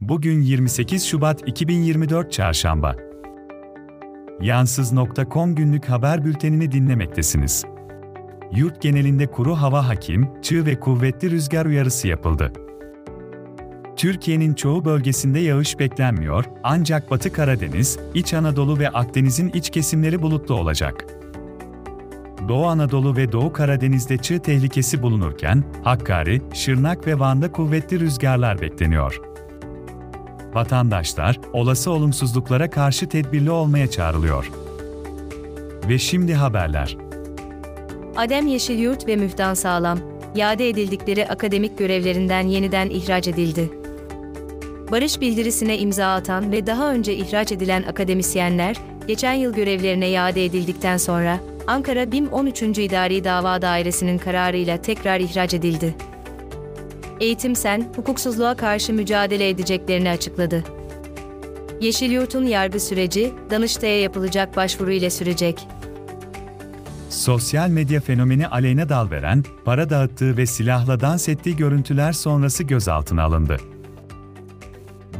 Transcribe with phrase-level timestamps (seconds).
[0.00, 2.96] Bugün 28 Şubat 2024 Çarşamba.
[4.40, 7.64] Yansız.com günlük haber bültenini dinlemektesiniz.
[8.52, 12.52] Yurt genelinde kuru hava hakim, çığ ve kuvvetli rüzgar uyarısı yapıldı.
[13.96, 20.54] Türkiye'nin çoğu bölgesinde yağış beklenmiyor, ancak Batı Karadeniz, İç Anadolu ve Akdeniz'in iç kesimleri bulutlu
[20.54, 21.04] olacak.
[22.48, 29.29] Doğu Anadolu ve Doğu Karadeniz'de çığ tehlikesi bulunurken, Hakkari, Şırnak ve Van'da kuvvetli rüzgarlar bekleniyor.
[30.54, 34.50] Vatandaşlar, olası olumsuzluklara karşı tedbirli olmaya çağrılıyor.
[35.88, 36.96] Ve şimdi haberler.
[38.16, 39.98] Adem Yeşilyurt ve Müftan Sağlam,
[40.34, 43.70] iade edildikleri akademik görevlerinden yeniden ihraç edildi.
[44.90, 50.96] Barış bildirisine imza atan ve daha önce ihraç edilen akademisyenler, geçen yıl görevlerine iade edildikten
[50.96, 52.62] sonra, Ankara BİM 13.
[52.62, 55.94] İdari Dava Dairesi'nin kararıyla tekrar ihraç edildi.
[57.20, 60.64] Eğitim Sen, hukuksuzluğa karşı mücadele edeceklerini açıkladı.
[61.80, 65.68] Yeşilyurt'un yargı süreci, Danıştay'a yapılacak başvuru ile sürecek.
[67.10, 73.56] Sosyal medya fenomeni Aleyna Dalveren, para dağıttığı ve silahla dans ettiği görüntüler sonrası gözaltına alındı.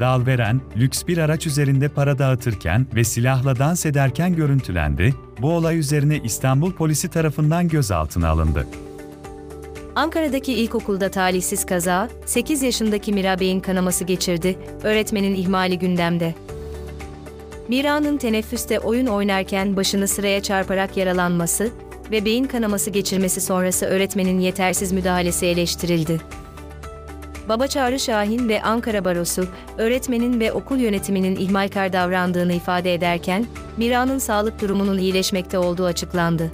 [0.00, 6.20] Dalveren, lüks bir araç üzerinde para dağıtırken ve silahla dans ederken görüntülendi, bu olay üzerine
[6.24, 8.66] İstanbul polisi tarafından gözaltına alındı.
[9.94, 16.34] Ankara'daki ilkokulda talihsiz kaza, 8 yaşındaki Mira Bey'in kanaması geçirdi, öğretmenin ihmali gündemde.
[17.68, 21.70] Mira'nın teneffüste oyun oynarken başını sıraya çarparak yaralanması
[22.10, 26.20] ve beyin kanaması geçirmesi sonrası öğretmenin yetersiz müdahalesi eleştirildi.
[27.48, 29.46] Baba Çağrı Şahin ve Ankara Barosu,
[29.78, 33.46] öğretmenin ve okul yönetiminin ihmalkar davrandığını ifade ederken,
[33.76, 36.50] Mira'nın sağlık durumunun iyileşmekte olduğu açıklandı.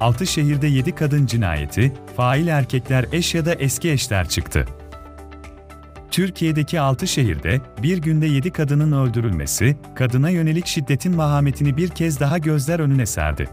[0.00, 4.66] Altışehir'de 7 kadın cinayeti, fail erkekler eş ya da eski eşler çıktı.
[6.10, 12.38] Türkiye'deki 6 şehirde bir günde 7 kadının öldürülmesi, kadına yönelik şiddetin vahametini bir kez daha
[12.38, 13.48] gözler önüne serdi.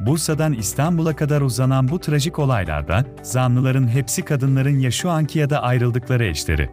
[0.00, 5.62] Bursa'dan İstanbul'a kadar uzanan bu trajik olaylarda zanlıların hepsi kadınların ya şu anki ya da
[5.62, 6.70] ayrıldıkları eşleri.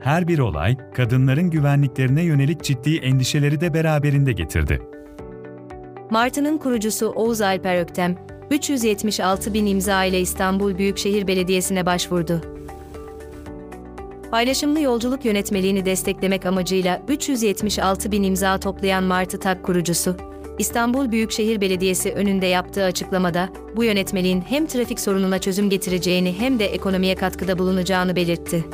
[0.00, 4.82] Her bir olay, kadınların güvenliklerine yönelik ciddi endişeleri de beraberinde getirdi.
[6.12, 8.16] Martı'nın kurucusu Oğuz Alper Öktem,
[8.50, 12.40] 376 bin imza ile İstanbul Büyükşehir Belediyesi'ne başvurdu.
[14.30, 20.16] Paylaşımlı yolculuk yönetmeliğini desteklemek amacıyla 376 bin imza toplayan Martı Tak kurucusu,
[20.58, 26.66] İstanbul Büyükşehir Belediyesi önünde yaptığı açıklamada, bu yönetmeliğin hem trafik sorununa çözüm getireceğini hem de
[26.66, 28.64] ekonomiye katkıda bulunacağını belirtti.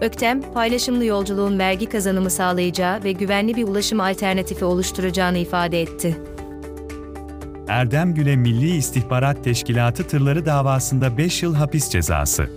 [0.00, 6.16] Öktem, paylaşımlı yolculuğun vergi kazanımı sağlayacağı ve güvenli bir ulaşım alternatifi oluşturacağını ifade etti.
[7.68, 12.50] Erdem Gül'e Milli İstihbarat Teşkilatı tırları davasında 5 yıl hapis cezası.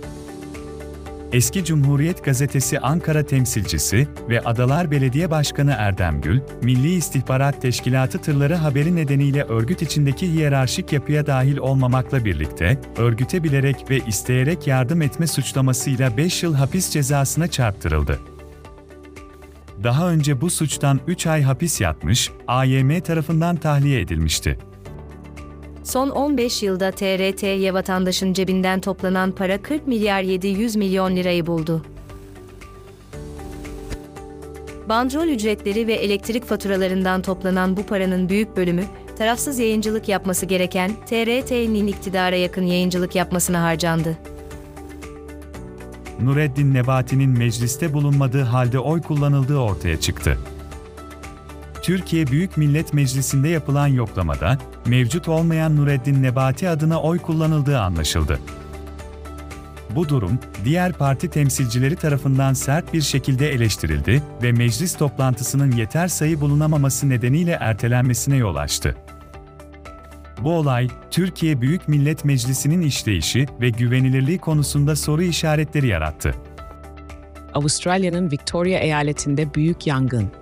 [1.32, 8.54] Eski Cumhuriyet Gazetesi Ankara temsilcisi ve Adalar Belediye Başkanı Erdem Gül, Milli İstihbarat Teşkilatı tırları
[8.54, 15.26] haberi nedeniyle örgüt içindeki hiyerarşik yapıya dahil olmamakla birlikte, örgüte bilerek ve isteyerek yardım etme
[15.26, 18.18] suçlamasıyla 5 yıl hapis cezasına çarptırıldı.
[19.84, 24.58] Daha önce bu suçtan 3 ay hapis yatmış, AYM tarafından tahliye edilmişti.
[25.84, 31.82] Son 15 yılda TRT'ye vatandaşın cebinden toplanan para 40 milyar 700 milyon lirayı buldu.
[34.88, 38.84] Bandrol ücretleri ve elektrik faturalarından toplanan bu paranın büyük bölümü,
[39.18, 44.18] tarafsız yayıncılık yapması gereken TRT'nin iktidara yakın yayıncılık yapmasına harcandı.
[46.20, 50.38] Nureddin Nebati'nin mecliste bulunmadığı halde oy kullanıldığı ortaya çıktı.
[51.82, 58.38] Türkiye Büyük Millet Meclisi'nde yapılan yoklamada, mevcut olmayan Nureddin Nebati adına oy kullanıldığı anlaşıldı.
[59.94, 66.40] Bu durum, diğer parti temsilcileri tarafından sert bir şekilde eleştirildi ve meclis toplantısının yeter sayı
[66.40, 68.96] bulunamaması nedeniyle ertelenmesine yol açtı.
[70.40, 76.34] Bu olay, Türkiye Büyük Millet Meclisi'nin işleyişi ve güvenilirliği konusunda soru işaretleri yarattı.
[77.54, 80.41] Avustralya'nın Victoria eyaletinde büyük yangın.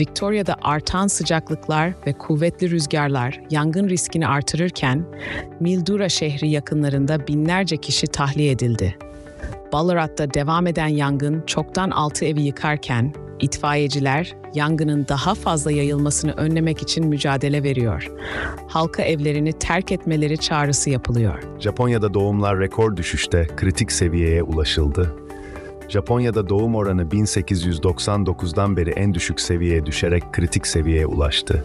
[0.00, 5.04] Victoria'da artan sıcaklıklar ve kuvvetli rüzgarlar yangın riskini artırırken,
[5.60, 8.96] Mildura şehri yakınlarında binlerce kişi tahliye edildi.
[9.72, 17.06] Ballarat'ta devam eden yangın çoktan altı evi yıkarken, itfaiyeciler yangının daha fazla yayılmasını önlemek için
[17.06, 18.12] mücadele veriyor.
[18.68, 21.42] Halka evlerini terk etmeleri çağrısı yapılıyor.
[21.58, 25.27] Japonya'da doğumlar rekor düşüşte kritik seviyeye ulaşıldı.
[25.88, 31.64] Japonya'da doğum oranı 1899'dan beri en düşük seviyeye düşerek kritik seviyeye ulaştı.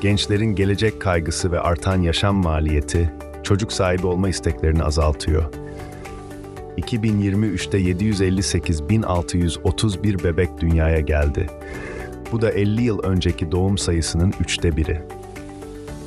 [0.00, 3.12] Gençlerin gelecek kaygısı ve artan yaşam maliyeti
[3.42, 5.44] çocuk sahibi olma isteklerini azaltıyor.
[6.78, 11.46] 2023'te 758.631 bebek dünyaya geldi.
[12.32, 15.02] Bu da 50 yıl önceki doğum sayısının üçte biri.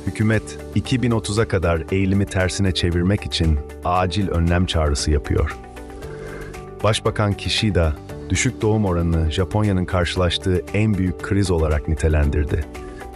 [0.06, 5.56] Hükümet 2030'a kadar eğilimi tersine çevirmek için acil önlem çağrısı yapıyor.
[6.82, 7.96] Başbakan Kishida,
[8.28, 12.64] düşük doğum oranını Japonya'nın karşılaştığı en büyük kriz olarak nitelendirdi.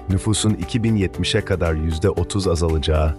[0.09, 3.17] Nüfusun 2070'e kadar %30 azalacağı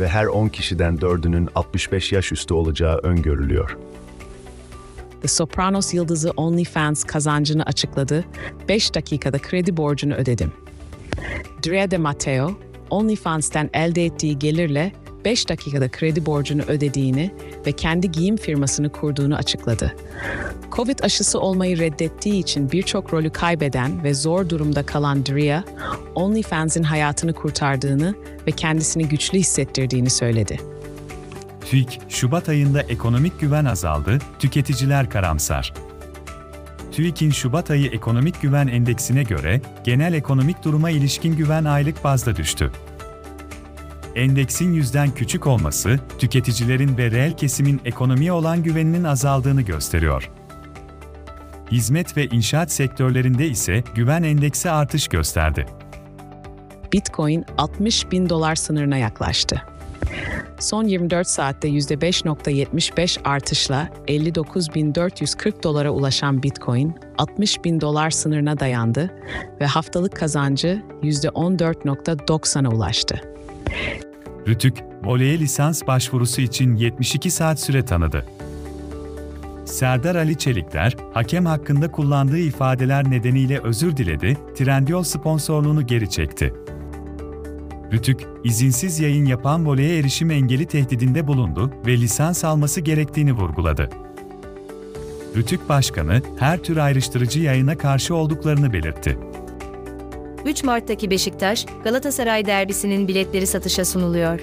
[0.00, 3.78] ve her 10 kişiden 4'ünün 65 yaş üstü olacağı öngörülüyor.
[5.22, 8.24] The Sopranos yıldızı OnlyFans kazancını açıkladı,
[8.68, 10.52] 5 dakikada kredi borcunu ödedim.
[11.66, 12.52] Drea de Matteo,
[12.90, 14.92] OnlyFans'ten elde ettiği gelirle
[15.26, 17.30] 5 dakikada kredi borcunu ödediğini
[17.66, 19.96] ve kendi giyim firmasını kurduğunu açıkladı.
[20.72, 25.64] Covid aşısı olmayı reddettiği için birçok rolü kaybeden ve zor durumda kalan Drea,
[26.14, 28.14] OnlyFans'in hayatını kurtardığını
[28.46, 30.60] ve kendisini güçlü hissettirdiğini söyledi.
[31.70, 35.74] TÜİK, Şubat ayında ekonomik güven azaldı, tüketiciler karamsar.
[36.92, 42.72] TÜİK'in Şubat ayı ekonomik güven endeksine göre genel ekonomik duruma ilişkin güven aylık bazda düştü.
[44.16, 50.30] Endeksin yüzden küçük olması, tüketicilerin ve reel kesimin ekonomiye olan güveninin azaldığını gösteriyor.
[51.70, 55.66] Hizmet ve inşaat sektörlerinde ise güven endeksi artış gösterdi.
[56.92, 59.62] Bitcoin 60 bin dolar sınırına yaklaştı.
[60.58, 69.10] Son 24 saatte %5.75 artışla 59.440 dolara ulaşan Bitcoin, 60 bin dolar sınırına dayandı
[69.60, 73.20] ve haftalık kazancı %14.90'a ulaştı.
[74.48, 78.26] Rütük, voleye lisans başvurusu için 72 saat süre tanıdı.
[79.64, 86.54] Serdar Ali Çelikler, hakem hakkında kullandığı ifadeler nedeniyle özür diledi, Trendyol sponsorluğunu geri çekti.
[87.92, 93.90] Rütük, izinsiz yayın yapan voleye erişim engeli tehdidinde bulundu ve lisans alması gerektiğini vurguladı.
[95.36, 99.18] Rütük Başkanı, her tür ayrıştırıcı yayına karşı olduklarını belirtti.
[100.46, 104.40] 3 Mart'taki Beşiktaş, Galatasaray derbisinin biletleri satışa sunuluyor.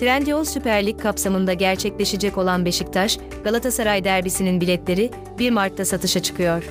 [0.00, 6.64] Trendyol Süper Lig kapsamında gerçekleşecek olan Beşiktaş, Galatasaray derbisinin biletleri 1 Mart'ta satışa çıkıyor.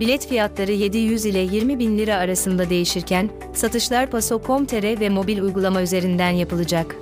[0.00, 6.30] Bilet fiyatları 700 ile 20 bin lira arasında değişirken, satışlar Paso.com.tr ve mobil uygulama üzerinden
[6.30, 6.96] yapılacak.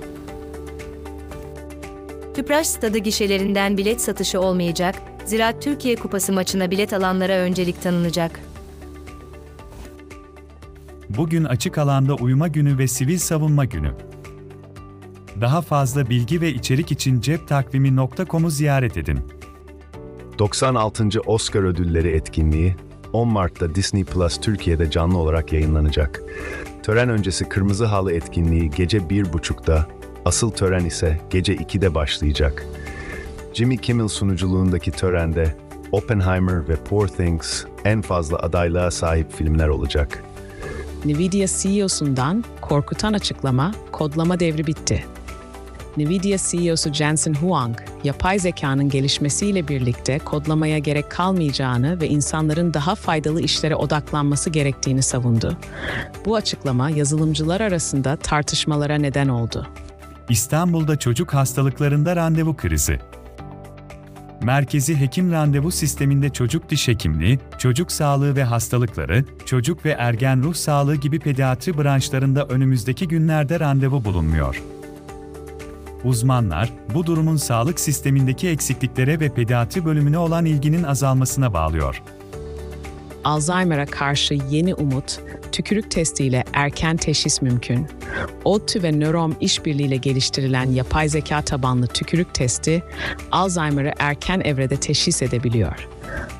[2.35, 8.52] Tüpraş stadı gişelerinden bilet satışı olmayacak, Ziraat Türkiye Kupası maçına bilet alanlara öncelik tanınacak.
[11.17, 13.91] Bugün açık alanda uyuma günü ve sivil savunma günü.
[15.41, 19.19] Daha fazla bilgi ve içerik için ceptakvimi.com'u ziyaret edin.
[20.39, 21.07] 96.
[21.25, 22.75] Oscar Ödülleri etkinliği
[23.13, 26.21] 10 Mart'ta Disney Plus Türkiye'de canlı olarak yayınlanacak.
[26.83, 29.87] Tören öncesi Kırmızı Halı etkinliği gece 1.30'da,
[30.25, 32.65] asıl tören ise gece 2'de başlayacak.
[33.53, 35.55] Jimmy Kimmel sunuculuğundaki törende
[35.91, 40.23] Oppenheimer ve Poor Things en fazla adaylığa sahip filmler olacak.
[41.05, 45.05] Nvidia CEO'sundan korkutan açıklama, kodlama devri bitti.
[45.97, 53.41] Nvidia CEO'su Jensen Huang, yapay zekanın gelişmesiyle birlikte kodlamaya gerek kalmayacağını ve insanların daha faydalı
[53.41, 55.57] işlere odaklanması gerektiğini savundu.
[56.25, 59.67] Bu açıklama yazılımcılar arasında tartışmalara neden oldu.
[60.29, 62.99] İstanbul'da çocuk hastalıklarında randevu krizi.
[64.43, 70.53] Merkezi Hekim Randevu Sisteminde çocuk diş hekimliği, çocuk sağlığı ve hastalıkları, çocuk ve ergen ruh
[70.53, 74.61] sağlığı gibi pediatri branşlarında önümüzdeki günlerde randevu bulunmuyor.
[76.03, 82.03] Uzmanlar, bu durumun sağlık sistemindeki eksikliklere ve pediatri bölümüne olan ilginin azalmasına bağlıyor.
[83.23, 85.19] Alzheimer'a karşı yeni umut,
[85.51, 87.87] tükürük testiyle erken teşhis mümkün.
[88.45, 92.83] ODTÜ ve Nörom işbirliğiyle geliştirilen yapay zeka tabanlı tükürük testi,
[93.31, 95.87] Alzheimer'ı erken evrede teşhis edebiliyor.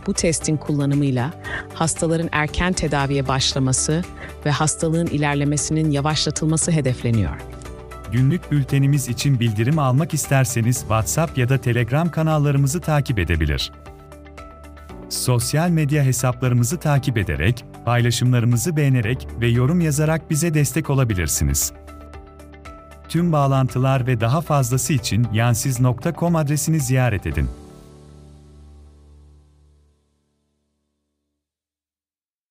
[0.07, 1.31] Bu testin kullanımıyla
[1.73, 4.03] hastaların erken tedaviye başlaması
[4.45, 7.35] ve hastalığın ilerlemesinin yavaşlatılması hedefleniyor.
[8.11, 13.71] Günlük bültenimiz için bildirim almak isterseniz WhatsApp ya da Telegram kanallarımızı takip edebilir.
[15.13, 21.73] Sosyal medya hesaplarımızı takip ederek, paylaşımlarımızı beğenerek ve yorum yazarak bize destek olabilirsiniz.
[23.09, 27.49] Tüm bağlantılar ve daha fazlası için yansiz.com adresini ziyaret edin.